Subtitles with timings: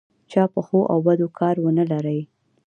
[0.31, 2.19] چا په ښو او بدو کار ونه لري.